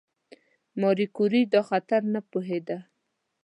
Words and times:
ماري 0.79 1.05
کیوري 1.15 1.41
دا 1.53 1.61
خطر 1.69 2.01
نه 2.13 2.19
پوهېده. 2.29 2.77